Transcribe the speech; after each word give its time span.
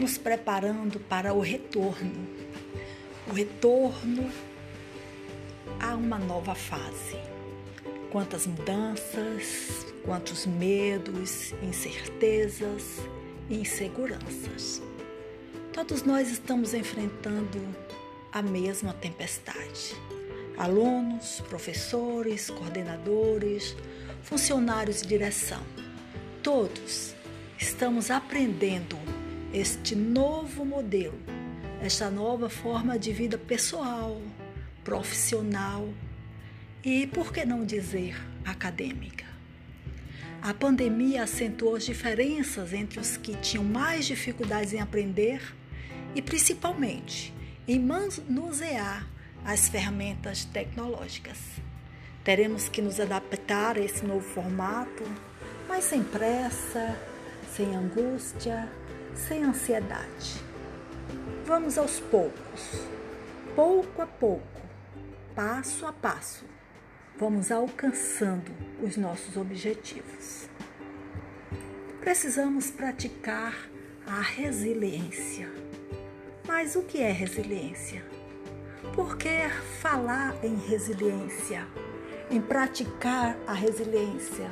nos 0.00 0.18
preparando 0.18 1.00
para 1.00 1.32
o 1.32 1.40
retorno 1.40 2.46
o 3.28 3.32
retorno 3.32 4.30
a 5.80 5.94
uma 5.94 6.18
nova 6.18 6.54
fase. 6.54 7.16
Quantas 8.10 8.46
mudanças, 8.46 9.86
quantos 10.04 10.46
medos, 10.46 11.52
incertezas 11.62 13.00
e 13.50 13.60
inseguranças. 13.60 14.80
Todos 15.72 16.04
nós 16.04 16.30
estamos 16.30 16.72
enfrentando 16.72 17.60
a 18.32 18.40
mesma 18.40 18.92
tempestade. 18.94 19.94
Alunos, 20.56 21.42
professores, 21.48 22.48
coordenadores, 22.48 23.76
funcionários 24.22 25.02
de 25.02 25.08
direção, 25.08 25.62
todos 26.42 27.14
estamos 27.58 28.10
aprendendo 28.10 28.96
este 29.56 29.96
novo 29.96 30.66
modelo, 30.66 31.18
esta 31.80 32.10
nova 32.10 32.50
forma 32.50 32.98
de 32.98 33.10
vida 33.10 33.38
pessoal, 33.38 34.20
profissional 34.84 35.88
e, 36.84 37.06
por 37.06 37.32
que 37.32 37.42
não 37.46 37.64
dizer, 37.64 38.14
acadêmica. 38.44 39.24
A 40.42 40.52
pandemia 40.52 41.22
acentuou 41.22 41.74
as 41.74 41.86
diferenças 41.86 42.74
entre 42.74 43.00
os 43.00 43.16
que 43.16 43.34
tinham 43.36 43.64
mais 43.64 44.04
dificuldades 44.04 44.74
em 44.74 44.80
aprender 44.80 45.40
e, 46.14 46.20
principalmente, 46.20 47.32
em 47.66 47.80
manusear 47.80 49.08
as 49.42 49.70
ferramentas 49.70 50.44
tecnológicas. 50.44 51.38
Teremos 52.22 52.68
que 52.68 52.82
nos 52.82 53.00
adaptar 53.00 53.78
a 53.78 53.80
esse 53.80 54.04
novo 54.04 54.20
formato, 54.20 55.02
mas 55.66 55.84
sem 55.84 56.04
pressa, 56.04 56.94
sem 57.56 57.74
angústia, 57.74 58.68
sem 59.16 59.42
ansiedade. 59.44 60.44
Vamos 61.44 61.78
aos 61.78 61.98
poucos, 61.98 62.86
pouco 63.54 64.02
a 64.02 64.06
pouco, 64.06 64.60
passo 65.34 65.86
a 65.86 65.92
passo, 65.92 66.44
vamos 67.18 67.50
alcançando 67.50 68.50
os 68.82 68.96
nossos 68.96 69.36
objetivos. 69.36 70.48
Precisamos 72.00 72.70
praticar 72.70 73.54
a 74.06 74.20
resiliência. 74.20 75.50
Mas 76.46 76.76
o 76.76 76.82
que 76.82 77.00
é 77.00 77.10
resiliência? 77.10 78.04
Por 78.94 79.16
que 79.16 79.48
falar 79.80 80.36
em 80.44 80.54
resiliência? 80.54 81.66
Em 82.30 82.40
praticar 82.40 83.36
a 83.46 83.52
resiliência? 83.52 84.48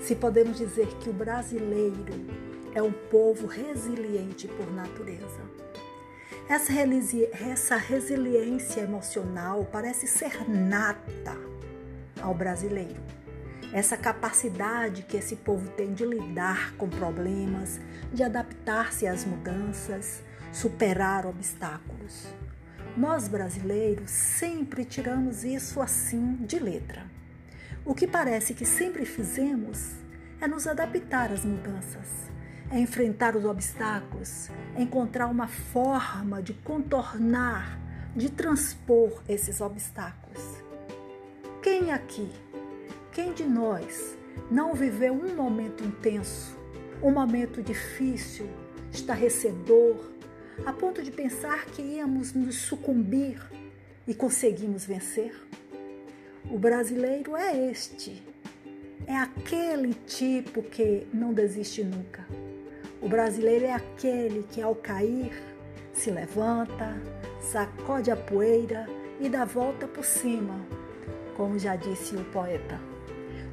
Se 0.00 0.16
podemos 0.16 0.58
dizer 0.58 0.88
que 0.98 1.08
o 1.08 1.12
brasileiro 1.12 2.53
é 2.74 2.82
um 2.82 2.92
povo 2.92 3.46
resiliente 3.46 4.48
por 4.48 4.70
natureza. 4.72 5.40
Essa, 6.48 6.72
essa 7.48 7.76
resiliência 7.76 8.80
emocional 8.80 9.66
parece 9.70 10.06
ser 10.06 10.48
nata 10.50 11.38
ao 12.20 12.34
brasileiro. 12.34 13.00
Essa 13.72 13.96
capacidade 13.96 15.02
que 15.02 15.16
esse 15.16 15.36
povo 15.36 15.70
tem 15.70 15.94
de 15.94 16.04
lidar 16.04 16.74
com 16.76 16.88
problemas, 16.88 17.80
de 18.12 18.22
adaptar-se 18.22 19.06
às 19.06 19.24
mudanças, 19.24 20.22
superar 20.52 21.26
obstáculos. 21.26 22.26
Nós 22.96 23.26
brasileiros 23.26 24.10
sempre 24.10 24.84
tiramos 24.84 25.44
isso 25.44 25.80
assim 25.80 26.36
de 26.40 26.58
letra. 26.58 27.06
O 27.84 27.94
que 27.94 28.06
parece 28.06 28.54
que 28.54 28.64
sempre 28.64 29.04
fizemos 29.04 29.92
é 30.40 30.46
nos 30.46 30.66
adaptar 30.66 31.32
às 31.32 31.44
mudanças 31.44 32.34
é 32.74 32.80
enfrentar 32.80 33.36
os 33.36 33.44
obstáculos, 33.44 34.50
é 34.74 34.82
encontrar 34.82 35.28
uma 35.28 35.46
forma 35.46 36.42
de 36.42 36.52
contornar, 36.52 37.78
de 38.16 38.28
transpor 38.28 39.22
esses 39.28 39.60
obstáculos. 39.60 40.42
Quem 41.62 41.92
aqui, 41.92 42.28
quem 43.12 43.32
de 43.32 43.44
nós 43.44 44.18
não 44.50 44.74
viveu 44.74 45.12
um 45.14 45.36
momento 45.36 45.84
intenso, 45.84 46.58
um 47.00 47.12
momento 47.12 47.62
difícil, 47.62 48.48
estarrecedor, 48.90 50.10
a 50.66 50.72
ponto 50.72 51.00
de 51.00 51.12
pensar 51.12 51.66
que 51.66 51.80
íamos 51.80 52.32
nos 52.32 52.56
sucumbir 52.56 53.40
e 54.04 54.12
conseguimos 54.12 54.84
vencer? 54.84 55.32
O 56.50 56.58
brasileiro 56.58 57.36
é 57.36 57.70
este, 57.70 58.20
é 59.06 59.14
aquele 59.14 59.94
tipo 59.94 60.60
que 60.60 61.06
não 61.12 61.32
desiste 61.32 61.84
nunca 61.84 62.26
o 63.04 63.08
brasileiro 63.08 63.66
é 63.66 63.72
aquele 63.72 64.44
que, 64.44 64.62
ao 64.62 64.74
cair, 64.74 65.30
se 65.92 66.10
levanta, 66.10 66.96
sacode 67.38 68.10
a 68.10 68.16
poeira 68.16 68.86
e 69.20 69.28
dá 69.28 69.44
volta 69.44 69.86
por 69.86 70.02
cima, 70.02 70.58
como 71.36 71.58
já 71.58 71.76
disse 71.76 72.16
o 72.16 72.24
poeta. 72.24 72.80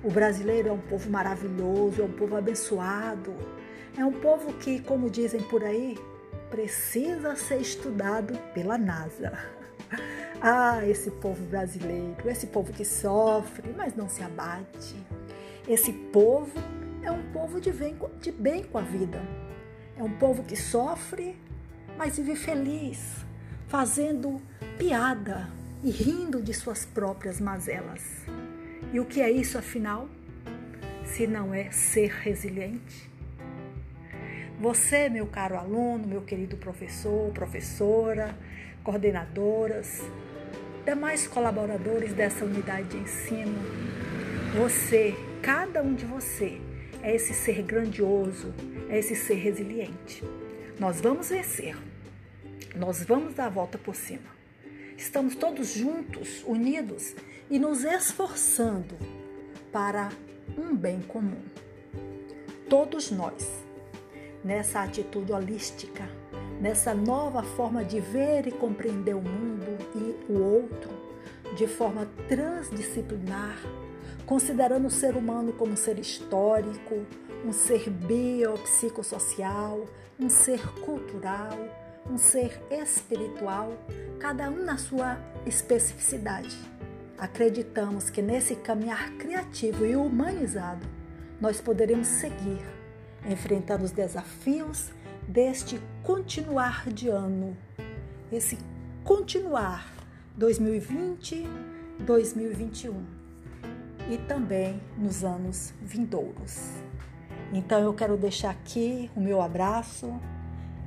O 0.02 0.10
brasileiro 0.10 0.70
é 0.70 0.72
um 0.72 0.80
povo 0.80 1.10
maravilhoso, 1.10 2.02
é 2.02 2.06
um 2.06 2.14
povo 2.14 2.38
abençoado, 2.38 3.36
é 3.98 4.06
um 4.06 4.14
povo 4.14 4.54
que, 4.54 4.80
como 4.80 5.10
dizem 5.10 5.42
por 5.42 5.66
aí, 5.66 6.00
precisa 6.50 7.36
ser 7.36 7.58
estudado 7.58 8.38
pela 8.54 8.78
NASA. 8.78 9.34
Ah, 10.44 10.84
esse 10.88 11.12
povo 11.12 11.46
brasileiro, 11.46 12.28
esse 12.28 12.48
povo 12.48 12.74
que 12.74 12.84
sofre, 12.84 13.76
mas 13.78 13.96
não 13.96 14.10
se 14.10 14.24
abate. 14.24 14.96
Esse 15.68 15.94
povo 15.94 16.52
é 17.04 17.12
um 17.12 17.32
povo 17.32 17.60
de 17.60 17.72
bem, 17.72 17.98
de 18.20 18.32
bem 18.32 18.64
com 18.64 18.78
a 18.78 18.82
vida. 18.82 19.22
É 19.98 20.04
um 20.04 20.12
povo 20.12 20.44
que 20.44 20.56
sofre, 20.56 21.36
mas 21.98 22.18
vive 22.18 22.36
feliz, 22.36 23.26
fazendo 23.68 24.42
piada 24.78 25.50
e 25.84 25.90
rindo 25.90 26.42
de 26.42 26.54
suas 26.54 26.86
próprias 26.86 27.40
mazelas. 27.40 28.02
E 28.94 29.00
o 29.00 29.06
que 29.06 29.22
é 29.22 29.30
isso, 29.32 29.58
afinal? 29.58 30.10
Se 31.06 31.28
não 31.28 31.54
é 31.54 31.72
ser 31.72 32.10
resiliente? 32.10 33.10
Você, 34.60 35.10
meu 35.10 35.26
caro 35.26 35.58
aluno, 35.58 36.08
meu 36.08 36.22
querido 36.22 36.56
professor, 36.56 37.32
professora, 37.32 38.38
coordenadoras, 38.84 40.02
demais 40.86 41.28
colaboradores 41.28 42.14
dessa 42.14 42.46
unidade 42.46 42.90
de 42.90 42.98
ensino, 42.98 43.58
você, 44.56 45.16
cada 45.42 45.82
um 45.82 45.96
de 45.96 46.06
você, 46.06 46.62
é 47.04 47.16
esse 47.16 47.34
ser 47.34 47.62
grandioso, 47.64 48.54
é 48.90 49.00
esse 49.00 49.16
ser 49.16 49.36
resiliente. 49.36 50.24
Nós 50.80 51.02
vamos 51.02 51.30
vencer, 51.30 51.78
nós 52.76 53.04
vamos 53.04 53.34
dar 53.34 53.48
a 53.48 53.50
volta 53.50 53.78
por 53.78 53.96
cima. 53.96 54.30
Estamos 54.98 55.36
todos 55.36 55.74
juntos, 55.74 56.44
unidos 56.46 57.16
e 57.50 57.58
nos 57.58 57.84
esforçando 57.84 58.96
para 59.72 60.10
um 60.58 60.76
bem 60.76 61.02
comum. 61.02 61.42
Todos 62.70 63.12
nós, 63.12 63.48
nessa 64.44 64.82
atitude 64.82 65.32
holística, 65.32 66.08
nessa 66.62 66.94
nova 66.94 67.44
forma 67.44 67.84
de 67.84 68.00
ver 68.00 68.48
e 68.48 68.52
compreender 68.52 69.16
o 69.16 69.22
mundo 69.22 69.78
e 69.96 70.32
o 70.32 70.40
outro 70.40 70.90
de 71.56 71.68
forma 71.68 72.08
transdisciplinar, 72.28 73.58
considerando 74.26 74.88
o 74.88 74.92
ser 74.92 75.16
humano 75.16 75.54
como 75.54 75.74
um 75.74 75.78
ser 75.78 76.00
histórico, 76.00 77.06
um 77.46 77.52
ser 77.52 77.90
biopsicossocial, 77.90 79.86
um 80.20 80.30
ser 80.30 80.62
cultural, 80.82 81.58
um 82.10 82.18
ser 82.18 82.62
espiritual, 82.70 83.74
cada 84.20 84.50
um 84.50 84.64
na 84.64 84.78
sua 84.78 85.18
especificidade. 85.46 86.58
Acreditamos 87.18 88.10
que 88.10 88.22
nesse 88.22 88.56
caminhar 88.56 89.12
criativo 89.12 89.86
e 89.86 89.96
humanizado, 89.96 90.86
nós 91.40 91.62
poderemos 91.62 92.08
seguir, 92.08 92.62
enfrentando 93.26 93.84
os 93.84 93.92
desafios 93.92 94.92
deste 95.28 95.80
continuar 96.04 96.90
de 96.90 97.10
ano, 97.10 97.56
esse 98.32 98.58
continuar 99.04 99.92
2020, 100.36 101.48
2021 102.00 103.21
e 104.12 104.18
também 104.18 104.82
nos 104.98 105.24
anos 105.24 105.74
vindouros. 105.82 106.60
Então 107.54 107.80
eu 107.80 107.94
quero 107.94 108.18
deixar 108.18 108.50
aqui 108.50 109.10
o 109.16 109.22
meu 109.22 109.42
abraço 109.42 110.14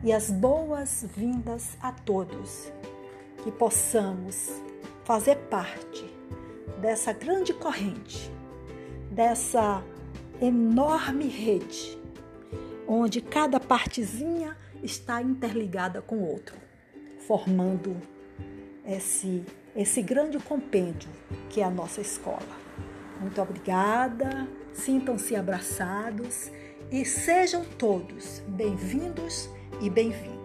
e 0.02 0.12
as 0.12 0.30
boas-vindas 0.30 1.78
a 1.80 1.90
todos, 1.90 2.70
que 3.42 3.50
possamos 3.50 4.52
fazer 5.04 5.36
parte 5.48 6.04
dessa 6.82 7.14
grande 7.14 7.54
corrente, 7.54 8.30
dessa 9.10 9.82
enorme 10.38 11.26
rede, 11.26 11.98
onde 12.86 13.22
cada 13.22 13.58
partezinha 13.58 14.54
está 14.82 15.22
interligada 15.22 16.02
com 16.02 16.16
o 16.16 16.28
outro, 16.28 16.56
formando 17.26 17.96
esse, 18.84 19.42
esse 19.74 20.02
grande 20.02 20.38
compêndio 20.38 21.08
que 21.48 21.62
é 21.62 21.64
a 21.64 21.70
nossa 21.70 22.02
escola. 22.02 22.63
Muito 23.20 23.40
obrigada, 23.40 24.48
sintam-se 24.72 25.36
abraçados 25.36 26.50
e 26.90 27.04
sejam 27.04 27.64
todos 27.64 28.42
bem-vindos 28.48 29.48
e 29.80 29.88
bem-vindo. 29.88 30.43